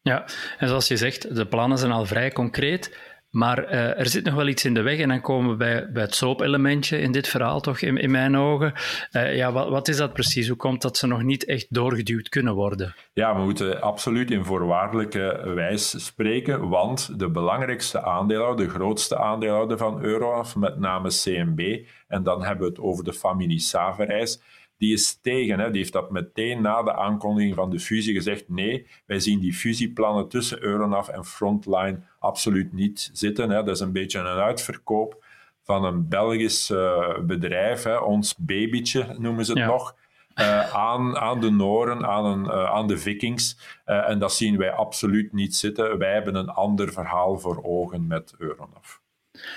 Ja, 0.00 0.24
en 0.58 0.68
zoals 0.68 0.88
je 0.88 0.96
zegt, 0.96 1.34
de 1.34 1.46
plannen 1.46 1.78
zijn 1.78 1.92
al 1.92 2.06
vrij 2.06 2.32
concreet. 2.32 2.98
Maar 3.30 3.64
uh, 3.64 3.98
er 3.98 4.06
zit 4.06 4.24
nog 4.24 4.34
wel 4.34 4.46
iets 4.46 4.64
in 4.64 4.74
de 4.74 4.82
weg 4.82 4.98
en 4.98 5.08
dan 5.08 5.20
komen 5.20 5.50
we 5.50 5.56
bij, 5.56 5.92
bij 5.92 6.02
het 6.02 6.14
soap-elementje 6.14 6.98
in 6.98 7.12
dit 7.12 7.28
verhaal, 7.28 7.60
toch 7.60 7.80
in, 7.80 7.96
in 7.96 8.10
mijn 8.10 8.36
ogen. 8.36 8.72
Uh, 9.12 9.36
ja, 9.36 9.52
wat, 9.52 9.68
wat, 9.68 9.88
is 9.88 9.96
dat 9.96 10.12
precies? 10.12 10.48
Hoe 10.48 10.56
komt 10.56 10.82
dat 10.82 10.96
ze 10.96 11.06
nog 11.06 11.22
niet 11.22 11.44
echt 11.44 11.66
doorgeduwd 11.74 12.28
kunnen 12.28 12.54
worden? 12.54 12.94
Ja, 13.12 13.36
we 13.36 13.42
moeten 13.42 13.80
absoluut 13.80 14.30
in 14.30 14.44
voorwaardelijke 14.44 15.52
wijs 15.54 16.04
spreken, 16.04 16.68
want 16.68 17.18
de 17.18 17.30
belangrijkste 17.30 18.02
aandeelhouder, 18.02 18.66
de 18.66 18.72
grootste 18.72 19.18
aandeelhouder 19.18 19.78
van 19.78 20.02
Euroaf, 20.02 20.56
met 20.56 20.78
name 20.78 21.08
CMB, 21.08 21.86
en 22.06 22.22
dan 22.22 22.44
hebben 22.44 22.64
we 22.64 22.70
het 22.70 22.80
over 22.80 23.04
de 23.04 23.12
familie 23.12 23.60
Saverijs, 23.60 24.40
die 24.78 24.92
is 24.92 25.20
tegen. 25.20 25.58
Hè. 25.58 25.70
Die 25.70 25.80
heeft 25.80 25.92
dat 25.92 26.10
meteen 26.10 26.62
na 26.62 26.82
de 26.82 26.94
aankondiging 26.94 27.54
van 27.54 27.70
de 27.70 27.80
fusie 27.80 28.14
gezegd. 28.14 28.48
Nee, 28.48 28.86
wij 29.06 29.20
zien 29.20 29.40
die 29.40 29.54
fusieplannen 29.54 30.28
tussen 30.28 30.62
Euronav 30.62 31.08
en 31.08 31.24
Frontline 31.24 32.00
absoluut 32.18 32.72
niet 32.72 33.10
zitten. 33.12 33.50
Hè. 33.50 33.62
Dat 33.62 33.74
is 33.74 33.80
een 33.80 33.92
beetje 33.92 34.18
een 34.18 34.26
uitverkoop 34.26 35.24
van 35.62 35.84
een 35.84 36.08
Belgisch 36.08 36.70
uh, 36.70 37.18
bedrijf, 37.18 37.82
hè. 37.82 37.96
ons 37.96 38.36
babytje 38.36 39.16
noemen 39.18 39.44
ze 39.44 39.52
het 39.52 39.68
nog. 39.68 39.96
Uh, 40.34 40.74
aan, 40.74 41.16
aan 41.16 41.40
de 41.40 41.50
Noren, 41.50 42.06
aan, 42.06 42.24
een, 42.24 42.44
uh, 42.44 42.64
aan 42.64 42.86
de 42.86 42.98
Vikings. 42.98 43.58
en 43.84 44.18
dat 44.18 44.32
zien 44.32 44.56
wij 44.56 44.72
absoluut 44.72 45.32
niet 45.32 45.56
zitten. 45.56 45.98
Wij 45.98 46.12
hebben 46.12 46.34
een 46.34 46.48
ander 46.48 46.92
verhaal 46.92 47.38
voor 47.38 47.64
ogen 47.64 48.06
met 48.06 48.34
Euronav. 48.38 48.98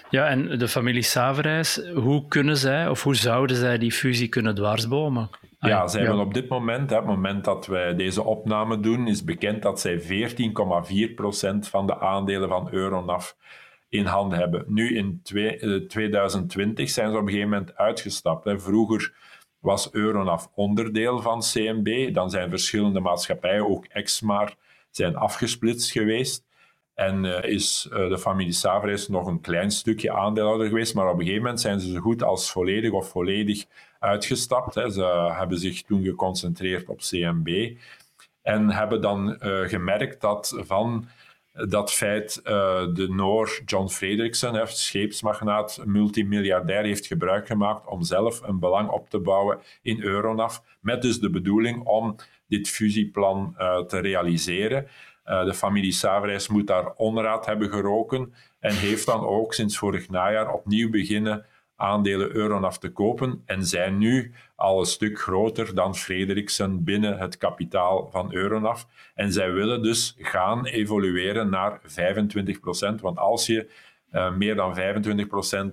Ja, 0.09 0.27
en 0.27 0.57
de 0.57 0.67
familie 0.67 1.01
Saverijs, 1.01 1.81
hoe 1.93 2.27
kunnen 2.27 2.57
zij 2.57 2.87
of 2.87 3.03
hoe 3.03 3.15
zouden 3.15 3.55
zij 3.55 3.77
die 3.77 3.91
fusie 3.91 4.27
kunnen 4.27 4.55
dwarsbomen? 4.55 5.29
Ah, 5.59 5.69
ja, 5.69 5.87
zij 5.87 6.01
hebben 6.01 6.19
op 6.19 6.33
dit 6.33 6.49
moment, 6.49 6.89
hè, 6.89 6.95
het 6.95 7.05
moment 7.05 7.43
dat 7.43 7.67
wij 7.67 7.95
deze 7.95 8.23
opname 8.23 8.79
doen, 8.79 9.07
is 9.07 9.23
bekend 9.23 9.61
dat 9.61 9.79
zij 9.79 10.01
14,4% 10.01 11.67
van 11.69 11.87
de 11.87 11.99
aandelen 11.99 12.49
van 12.49 12.67
Euronav 12.71 13.31
in 13.89 14.05
handen 14.05 14.39
hebben. 14.39 14.63
Nu 14.67 14.95
in 14.95 15.21
2020 15.87 16.85
eh, 16.85 16.91
zijn 16.91 17.11
ze 17.11 17.15
op 17.15 17.21
een 17.21 17.27
gegeven 17.27 17.49
moment 17.49 17.75
uitgestapt. 17.75 18.45
Hè. 18.45 18.59
Vroeger 18.59 19.13
was 19.59 19.93
Euronav 19.93 20.45
onderdeel 20.55 21.21
van 21.21 21.39
CMB. 21.39 22.13
Dan 22.13 22.29
zijn 22.29 22.49
verschillende 22.49 22.99
maatschappijen, 22.99 23.69
ook 23.69 23.85
Exmar, 23.85 24.55
zijn 24.89 25.15
afgesplitst 25.15 25.91
geweest. 25.91 26.45
En 27.01 27.23
uh, 27.23 27.43
is 27.43 27.87
uh, 27.91 28.09
de 28.09 28.17
familie 28.17 28.53
Savres 28.53 29.07
nog 29.07 29.27
een 29.27 29.41
klein 29.41 29.71
stukje 29.71 30.11
aandeelhouder 30.11 30.67
geweest, 30.67 30.93
maar 30.93 31.05
op 31.05 31.13
een 31.13 31.19
gegeven 31.19 31.41
moment 31.41 31.61
zijn 31.61 31.79
ze 31.79 31.91
zo 31.91 31.99
goed 31.99 32.23
als 32.23 32.51
volledig 32.51 32.91
of 32.91 33.09
volledig 33.09 33.65
uitgestapt. 33.99 34.75
Hè. 34.75 34.89
Ze 34.89 35.03
hebben 35.37 35.57
zich 35.57 35.81
toen 35.81 36.03
geconcentreerd 36.03 36.89
op 36.89 36.99
CMB 36.99 37.75
en 38.41 38.69
hebben 38.69 39.01
dan 39.01 39.29
uh, 39.29 39.59
gemerkt 39.67 40.21
dat 40.21 40.55
van 40.57 41.07
dat 41.53 41.91
feit 41.91 42.41
de 42.43 43.07
Noor 43.09 43.61
John 43.65 43.87
Frederiksen, 43.87 44.67
scheepsmagnaat, 44.67 45.81
multimiljardair, 45.85 46.83
heeft 46.83 47.07
gebruik 47.07 47.47
gemaakt 47.47 47.87
om 47.87 48.03
zelf 48.03 48.41
een 48.41 48.59
belang 48.59 48.89
op 48.89 49.09
te 49.09 49.19
bouwen 49.19 49.59
in 49.81 50.01
Euronav, 50.01 50.57
met 50.79 51.01
dus 51.01 51.19
de 51.19 51.29
bedoeling 51.29 51.83
om 51.83 52.15
dit 52.47 52.69
fusieplan 52.69 53.55
te 53.87 53.99
realiseren. 53.99 54.87
Uh, 55.31 55.45
de 55.45 55.53
familie 55.53 55.91
Savrijs 55.91 56.47
moet 56.47 56.67
daar 56.67 56.93
onraad 56.95 57.45
hebben 57.45 57.69
geroken 57.69 58.33
en 58.59 58.75
heeft 58.75 59.05
dan 59.05 59.25
ook 59.25 59.53
sinds 59.53 59.77
vorig 59.77 60.09
najaar 60.09 60.53
opnieuw 60.53 60.89
beginnen 60.89 61.45
aandelen 61.75 62.35
Euronav 62.35 62.75
te 62.75 62.91
kopen 62.91 63.41
en 63.45 63.65
zijn 63.65 63.97
nu 63.97 64.33
al 64.55 64.79
een 64.79 64.85
stuk 64.85 65.19
groter 65.19 65.75
dan 65.75 65.95
Frederiksen 65.95 66.83
binnen 66.83 67.17
het 67.17 67.37
kapitaal 67.37 68.09
van 68.11 68.33
Euronav. 68.33 68.83
En 69.15 69.33
zij 69.33 69.51
willen 69.51 69.83
dus 69.83 70.15
gaan 70.17 70.65
evolueren 70.65 71.49
naar 71.49 71.81
25%, 71.81 71.85
want 73.01 73.17
als 73.17 73.45
je 73.45 73.69
uh, 74.11 74.35
meer 74.35 74.55
dan 74.55 74.77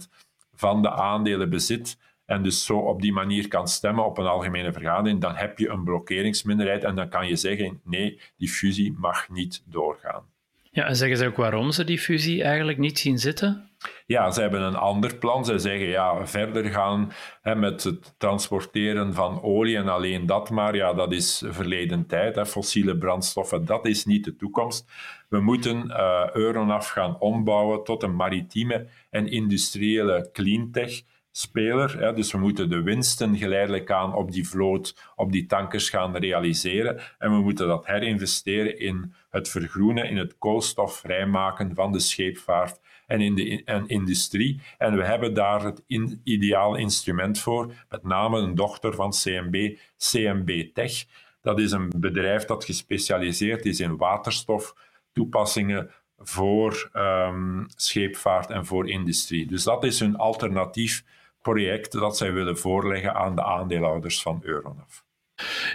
25% 0.06 0.08
van 0.54 0.82
de 0.82 0.90
aandelen 0.90 1.50
bezit, 1.50 1.98
en 2.28 2.42
dus 2.42 2.64
zo 2.64 2.78
op 2.78 3.02
die 3.02 3.12
manier 3.12 3.48
kan 3.48 3.68
stemmen 3.68 4.04
op 4.04 4.18
een 4.18 4.26
algemene 4.26 4.72
vergadering, 4.72 5.20
dan 5.20 5.34
heb 5.34 5.58
je 5.58 5.68
een 5.68 5.84
blokkeringsminderheid 5.84 6.84
en 6.84 6.94
dan 6.94 7.08
kan 7.08 7.28
je 7.28 7.36
zeggen, 7.36 7.80
nee, 7.84 8.20
die 8.36 8.48
fusie 8.48 8.94
mag 8.98 9.28
niet 9.28 9.62
doorgaan. 9.64 10.22
Ja, 10.70 10.86
en 10.86 10.96
zeggen 10.96 11.18
ze 11.18 11.26
ook 11.26 11.36
waarom 11.36 11.70
ze 11.70 11.84
die 11.84 11.98
fusie 11.98 12.42
eigenlijk 12.42 12.78
niet 12.78 12.98
zien 12.98 13.18
zitten? 13.18 13.70
Ja, 14.06 14.30
ze 14.30 14.40
hebben 14.40 14.62
een 14.62 14.76
ander 14.76 15.16
plan. 15.16 15.44
Ze 15.44 15.58
zeggen 15.58 15.86
ja, 15.86 16.26
verder 16.26 16.64
gaan 16.64 17.12
hè, 17.42 17.54
met 17.54 17.84
het 17.84 18.14
transporteren 18.18 19.14
van 19.14 19.42
olie 19.42 19.76
en 19.76 19.88
alleen 19.88 20.26
dat 20.26 20.50
maar. 20.50 20.76
Ja, 20.76 20.92
dat 20.92 21.12
is 21.12 21.42
verleden 21.46 22.06
tijd. 22.06 22.34
Hè. 22.34 22.46
Fossiele 22.46 22.98
brandstoffen, 22.98 23.64
dat 23.64 23.86
is 23.86 24.04
niet 24.04 24.24
de 24.24 24.36
toekomst. 24.36 24.90
We 25.28 25.40
moeten 25.40 25.84
uh, 25.86 26.28
Euronav 26.32 26.90
gaan 26.90 27.18
ombouwen 27.18 27.84
tot 27.84 28.02
een 28.02 28.16
maritieme 28.16 28.86
en 29.10 29.26
industriële 29.26 30.28
cleantech 30.32 31.02
speler. 31.38 32.00
Hè. 32.00 32.12
Dus 32.12 32.32
we 32.32 32.38
moeten 32.38 32.70
de 32.70 32.82
winsten 32.82 33.36
geleidelijk 33.36 33.90
aan 33.90 34.14
op 34.14 34.32
die 34.32 34.48
vloot, 34.48 35.12
op 35.16 35.32
die 35.32 35.46
tankers 35.46 35.90
gaan 35.90 36.16
realiseren. 36.16 37.00
En 37.18 37.30
we 37.30 37.42
moeten 37.42 37.66
dat 37.66 37.86
herinvesteren 37.86 38.78
in 38.78 39.14
het 39.30 39.48
vergroenen, 39.48 40.08
in 40.08 40.16
het 40.16 40.38
koolstofvrijmaken 40.38 41.74
van 41.74 41.92
de 41.92 41.98
scheepvaart 41.98 42.80
en 43.06 43.20
in 43.20 43.34
de 43.34 43.62
en 43.64 43.88
industrie. 43.88 44.60
En 44.78 44.96
we 44.96 45.04
hebben 45.04 45.34
daar 45.34 45.64
het 45.64 45.82
in, 45.86 46.20
ideale 46.24 46.78
instrument 46.78 47.38
voor, 47.38 47.72
met 47.88 48.02
name 48.02 48.38
een 48.38 48.54
dochter 48.54 48.94
van 48.94 49.10
CMB, 49.10 49.76
CMB 49.96 50.74
Tech. 50.74 51.04
Dat 51.42 51.58
is 51.58 51.72
een 51.72 51.92
bedrijf 51.96 52.44
dat 52.44 52.64
gespecialiseerd 52.64 53.66
is 53.66 53.80
in 53.80 53.96
waterstof 53.96 54.74
toepassingen 55.12 55.90
voor 56.18 56.90
um, 56.92 57.66
scheepvaart 57.76 58.50
en 58.50 58.66
voor 58.66 58.88
industrie. 58.88 59.46
Dus 59.46 59.64
dat 59.64 59.84
is 59.84 60.00
hun 60.00 60.16
alternatief 60.16 61.04
project 61.42 61.92
dat 61.92 62.16
zij 62.16 62.32
willen 62.32 62.58
voorleggen 62.58 63.14
aan 63.14 63.34
de 63.36 63.44
aandeelhouders 63.44 64.22
van 64.22 64.40
Euronav. 64.42 65.00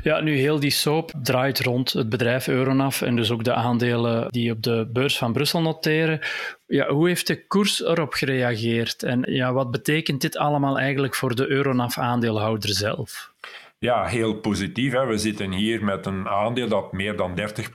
Ja, 0.02 0.20
nu 0.20 0.36
heel 0.36 0.60
die 0.60 0.72
soap 0.72 1.12
draait 1.22 1.60
rond 1.60 1.94
het 1.94 2.10
bedrijf 2.10 2.48
Euronav 2.48 3.02
en 3.02 3.16
dus 3.16 3.32
ook 3.32 3.44
de 3.44 3.54
aandelen 3.54 4.32
die 4.32 4.52
op 4.52 4.64
de 4.64 4.90
beurs 4.94 5.18
van 5.18 5.34
Brussel 5.34 5.62
noteren. 5.62 6.20
Ja, 6.66 6.90
hoe 6.90 7.08
heeft 7.08 7.28
de 7.28 7.48
koers 7.48 7.84
erop 7.84 8.14
gereageerd 8.14 9.04
en 9.04 9.24
ja, 9.26 9.54
wat 9.54 9.72
betekent 9.72 10.22
dit 10.22 10.38
allemaal 10.38 10.80
eigenlijk 10.80 11.16
voor 11.16 11.36
de 11.36 11.50
Euronav-aandeelhouder 11.50 12.70
zelf? 12.70 13.32
Ja, 13.78 14.06
heel 14.06 14.34
positief. 14.34 14.92
Hè. 14.92 15.06
We 15.06 15.18
zitten 15.18 15.52
hier 15.52 15.84
met 15.84 16.06
een 16.06 16.28
aandeel 16.28 16.68
dat 16.68 16.92
meer 16.92 17.18
dan 17.18 17.36
30 17.36 17.70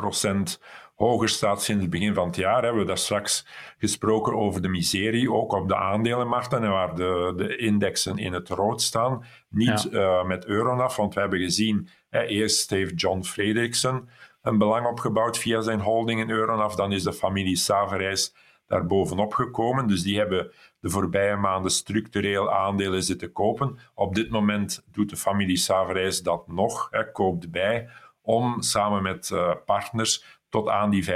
hoger 0.98 1.28
staat 1.28 1.62
sinds 1.62 1.82
het 1.82 1.90
begin 1.90 2.14
van 2.14 2.26
het 2.26 2.36
jaar. 2.36 2.62
Hebben 2.62 2.80
we 2.80 2.86
daar 2.86 2.98
straks 2.98 3.46
gesproken 3.78 4.34
over 4.34 4.62
de 4.62 4.68
miserie, 4.68 5.32
ook 5.32 5.52
op 5.52 5.68
de 5.68 5.76
aandelenmarkten, 5.76 6.64
en 6.64 6.70
waar 6.70 6.94
de, 6.94 7.32
de 7.36 7.56
indexen 7.56 8.18
in 8.18 8.32
het 8.32 8.48
rood 8.48 8.82
staan. 8.82 9.24
Niet 9.48 9.88
ja. 9.90 10.20
uh, 10.20 10.24
met 10.24 10.44
Euronav, 10.44 10.96
want 10.96 11.14
we 11.14 11.20
hebben 11.20 11.38
gezien, 11.38 11.88
eerst 12.10 12.70
heeft 12.70 13.00
John 13.00 13.22
Frederiksen 13.22 14.08
een 14.42 14.58
belang 14.58 14.86
opgebouwd 14.86 15.38
via 15.38 15.60
zijn 15.60 15.80
holding 15.80 16.20
in 16.20 16.30
Euronav, 16.30 16.74
dan 16.74 16.92
is 16.92 17.02
de 17.02 17.12
familie 17.12 17.56
Saverijs 17.56 18.34
daar 18.66 18.86
bovenop 18.86 19.34
gekomen. 19.34 19.86
Dus 19.86 20.02
die 20.02 20.18
hebben 20.18 20.52
de 20.80 20.90
voorbije 20.90 21.36
maanden 21.36 21.70
structureel 21.70 22.52
aandelen 22.52 23.02
zitten 23.02 23.32
kopen. 23.32 23.78
Op 23.94 24.14
dit 24.14 24.30
moment 24.30 24.84
doet 24.92 25.10
de 25.10 25.16
familie 25.16 25.56
Saverijs 25.56 26.22
dat 26.22 26.48
nog, 26.48 26.88
hè, 26.90 27.12
koopt 27.12 27.50
bij, 27.50 27.88
om 28.22 28.62
samen 28.62 29.02
met 29.02 29.30
uh, 29.30 29.54
partners 29.64 30.37
tot 30.48 30.68
aan 30.68 30.90
die 30.90 31.04
25% 31.04 31.08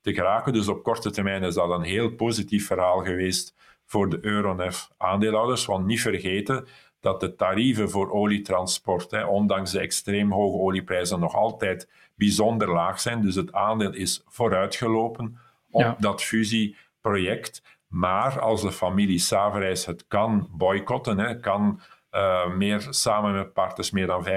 te 0.00 0.14
geraken. 0.14 0.52
Dus 0.52 0.68
op 0.68 0.82
korte 0.82 1.10
termijn 1.10 1.42
is 1.42 1.54
dat 1.54 1.70
een 1.70 1.82
heel 1.82 2.10
positief 2.10 2.66
verhaal 2.66 2.98
geweest 2.98 3.54
voor 3.84 4.08
de 4.08 4.18
Euronef-aandeelhouders. 4.20 5.66
Want 5.66 5.86
niet 5.86 6.00
vergeten 6.00 6.66
dat 7.00 7.20
de 7.20 7.34
tarieven 7.34 7.90
voor 7.90 8.10
olietransport, 8.10 9.10
hè, 9.10 9.24
ondanks 9.24 9.70
de 9.70 9.80
extreem 9.80 10.32
hoge 10.32 10.58
olieprijzen, 10.58 11.20
nog 11.20 11.34
altijd 11.34 11.88
bijzonder 12.14 12.72
laag 12.72 13.00
zijn. 13.00 13.22
Dus 13.22 13.34
het 13.34 13.52
aandeel 13.52 13.94
is 13.94 14.22
vooruitgelopen 14.26 15.38
op 15.70 15.80
ja. 15.80 15.96
dat 15.98 16.22
fusieproject. 16.22 17.62
Maar 17.86 18.40
als 18.40 18.62
de 18.62 18.72
familie 18.72 19.18
Saverijs 19.18 19.86
het 19.86 20.06
kan 20.06 20.48
boycotten, 20.52 21.18
hè, 21.18 21.40
kan 21.40 21.80
uh, 22.10 22.54
meer 22.54 22.86
samen 22.90 23.32
met 23.32 23.52
partners 23.52 23.90
meer 23.90 24.06
dan 24.06 24.26
25% 24.26 24.28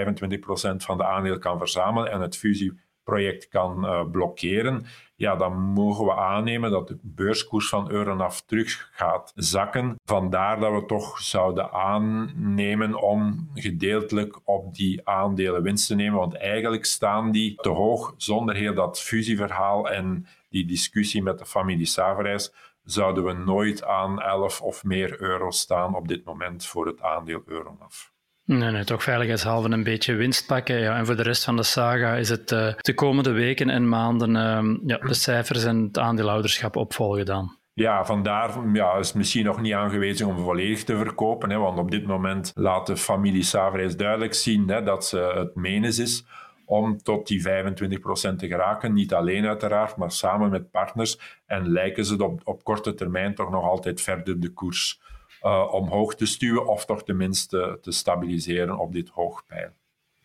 van 0.77 0.97
de 0.97 1.05
aandelen 1.05 1.39
kan 1.39 1.57
verzamelen 1.57 2.11
en 2.11 2.21
het 2.21 2.37
fusie 2.37 2.79
project 3.11 3.47
kan 3.47 3.85
uh, 3.85 4.09
blokkeren, 4.11 4.85
ja, 5.15 5.35
dan 5.35 5.59
mogen 5.59 6.05
we 6.05 6.15
aannemen 6.15 6.71
dat 6.71 6.87
de 6.87 6.97
beurskoers 7.01 7.69
van 7.69 7.91
Euronaf 7.91 8.41
terug 8.41 8.89
gaat 8.93 9.31
zakken. 9.35 9.95
Vandaar 10.05 10.59
dat 10.59 10.73
we 10.73 10.85
toch 10.85 11.19
zouden 11.19 11.71
aannemen 11.71 13.01
om 13.01 13.49
gedeeltelijk 13.53 14.39
op 14.43 14.75
die 14.75 15.07
aandelen 15.07 15.63
winst 15.63 15.87
te 15.87 15.95
nemen, 15.95 16.19
want 16.19 16.35
eigenlijk 16.35 16.85
staan 16.85 17.31
die 17.31 17.55
te 17.55 17.69
hoog 17.69 18.13
zonder 18.17 18.55
heel 18.55 18.73
dat 18.73 19.01
fusieverhaal 19.01 19.89
en 19.89 20.27
die 20.49 20.65
discussie 20.65 21.23
met 21.23 21.39
de 21.39 21.45
familie 21.45 21.85
Saverijs 21.85 22.53
zouden 22.83 23.23
we 23.23 23.33
nooit 23.33 23.83
aan 23.83 24.21
11 24.21 24.61
of 24.61 24.83
meer 24.83 25.21
euro 25.21 25.51
staan 25.51 25.95
op 25.95 26.07
dit 26.07 26.25
moment 26.25 26.65
voor 26.65 26.85
het 26.85 27.01
aandeel 27.01 27.41
Euronaf. 27.45 28.10
Nee, 28.57 28.71
nee, 28.71 28.83
toch 28.83 29.03
veiligheidshalve 29.03 29.69
een 29.69 29.83
beetje 29.83 30.13
winst 30.13 30.47
pakken. 30.47 30.79
Ja. 30.79 30.97
En 30.97 31.05
voor 31.05 31.15
de 31.15 31.23
rest 31.23 31.43
van 31.43 31.55
de 31.55 31.63
saga 31.63 32.15
is 32.15 32.29
het 32.29 32.51
uh, 32.51 32.73
de 32.77 32.93
komende 32.93 33.31
weken 33.31 33.69
en 33.69 33.89
maanden 33.89 34.29
uh, 34.29 34.77
ja, 34.85 34.97
de 34.97 35.13
cijfers 35.13 35.63
en 35.63 35.83
het 35.83 35.97
aandeelhouderschap 35.97 36.75
opvolgen 36.75 37.25
dan. 37.25 37.57
Ja, 37.73 38.05
vandaar 38.05 38.69
ja, 38.73 38.93
is 38.93 39.13
misschien 39.13 39.45
nog 39.45 39.61
niet 39.61 39.73
aangewezen 39.73 40.27
om 40.27 40.37
volledig 40.37 40.83
te 40.83 40.97
verkopen. 40.97 41.49
Hè, 41.49 41.57
want 41.57 41.79
op 41.79 41.91
dit 41.91 42.05
moment 42.05 42.51
laat 42.55 42.87
de 42.87 42.97
familie 42.97 43.43
Savreis 43.43 43.97
duidelijk 43.97 44.33
zien 44.33 44.69
hè, 44.69 44.83
dat 44.83 45.05
ze 45.05 45.33
het 45.35 45.55
menens 45.55 45.99
is 45.99 46.25
om 46.65 46.97
tot 46.97 47.27
die 47.27 47.41
25% 47.41 47.43
te 48.37 48.47
geraken. 48.47 48.93
Niet 48.93 49.13
alleen 49.13 49.45
uiteraard, 49.45 49.95
maar 49.95 50.11
samen 50.11 50.49
met 50.49 50.71
partners. 50.71 51.41
En 51.45 51.71
lijken 51.71 52.05
ze 52.05 52.23
op, 52.23 52.41
op 52.43 52.63
korte 52.63 52.93
termijn 52.93 53.35
toch 53.35 53.49
nog 53.49 53.63
altijd 53.63 54.01
verder 54.01 54.39
de 54.39 54.49
koers 54.49 54.99
uh, 55.41 55.73
omhoog 55.73 56.15
te 56.15 56.25
stuwen 56.25 56.67
of 56.67 56.85
toch 56.85 57.03
tenminste 57.03 57.77
te 57.81 57.91
stabiliseren 57.91 58.79
op 58.79 58.93
dit 58.93 59.09
hoogpeil. 59.09 59.69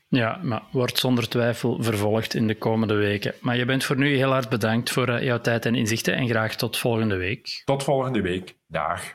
Ja, 0.08 0.40
maar 0.42 0.62
wordt 0.72 0.98
zonder 0.98 1.28
twijfel 1.28 1.82
vervolgd 1.82 2.34
in 2.34 2.46
de 2.46 2.58
komende 2.58 2.94
weken. 2.94 3.34
Maar 3.40 3.56
je 3.56 3.64
bent 3.64 3.84
voor 3.84 3.96
nu 3.96 4.16
heel 4.16 4.30
hard 4.30 4.48
bedankt 4.48 4.90
voor 4.90 5.08
uh, 5.08 5.22
jouw 5.22 5.40
tijd 5.40 5.66
en 5.66 5.74
inzichten 5.74 6.14
en 6.14 6.28
graag 6.28 6.56
tot 6.56 6.76
volgende 6.76 7.16
week. 7.16 7.62
Tot 7.64 7.82
volgende 7.82 8.20
week. 8.20 8.56
Dag. 8.66 9.14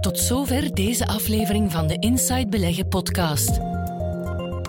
Tot 0.00 0.18
zover 0.18 0.74
deze 0.74 1.06
aflevering 1.06 1.72
van 1.72 1.86
de 1.86 1.96
Inside 1.98 2.48
Beleggen 2.48 2.88
podcast. 2.88 3.60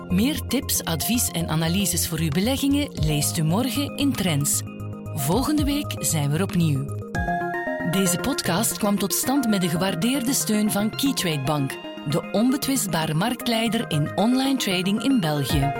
Meer 0.08 0.40
tips, 0.40 0.84
advies 0.84 1.28
en 1.28 1.48
analyses 1.48 2.08
voor 2.08 2.18
uw 2.18 2.28
beleggingen 2.28 2.88
leest 2.92 3.38
u 3.38 3.42
morgen 3.42 3.96
in 3.96 4.12
Trends. 4.12 4.62
Volgende 5.14 5.64
week 5.64 5.94
zijn 5.98 6.30
we 6.30 6.36
er 6.36 6.42
opnieuw. 6.42 6.84
Deze 7.90 8.18
podcast 8.18 8.78
kwam 8.78 8.98
tot 8.98 9.14
stand 9.14 9.48
met 9.48 9.60
de 9.60 9.68
gewaardeerde 9.68 10.32
steun 10.32 10.70
van 10.70 10.90
Keytrade 10.90 11.42
Bank, 11.42 11.72
de 12.08 12.28
onbetwistbare 12.32 13.14
marktleider 13.14 13.90
in 13.90 14.16
online 14.16 14.56
trading 14.56 15.02
in 15.02 15.20
België. 15.20 15.72